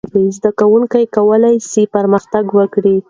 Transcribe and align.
زده 0.35 0.51
کوونکي 0.59 1.03
کولای 1.15 1.55
سي 1.71 1.83
پرمختګ 1.95 2.45
وکړي. 2.57 2.95